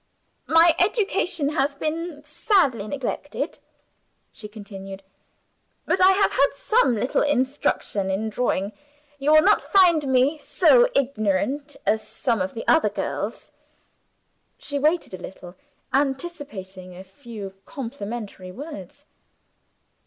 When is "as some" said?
11.85-12.41